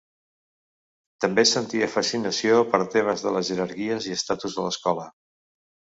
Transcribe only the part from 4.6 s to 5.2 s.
a l'escola.